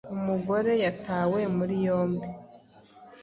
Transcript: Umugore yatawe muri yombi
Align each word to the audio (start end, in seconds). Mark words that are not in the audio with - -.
Umugore 0.15 0.71
yatawe 0.85 1.39
muri 1.57 1.75
yombi 1.87 2.27